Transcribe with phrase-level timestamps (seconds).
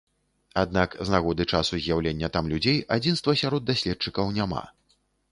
[0.61, 4.63] Аднак з нагоды часу з'яўлення там людзей адзінства сярод даследчыкаў няма.